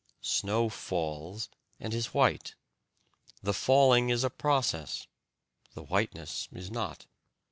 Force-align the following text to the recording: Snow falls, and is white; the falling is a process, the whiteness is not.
Snow 0.23 0.67
falls, 0.67 1.47
and 1.79 1.93
is 1.93 2.11
white; 2.11 2.55
the 3.43 3.53
falling 3.53 4.09
is 4.09 4.23
a 4.23 4.31
process, 4.31 5.05
the 5.75 5.83
whiteness 5.83 6.49
is 6.51 6.71
not. 6.71 7.05